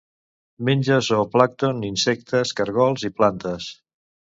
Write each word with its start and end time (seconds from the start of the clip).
Menja 0.69 0.97
zooplàncton, 1.07 1.85
insectes, 1.91 2.55
caragols 2.63 3.07
i 3.13 3.15
plantes. 3.21 3.71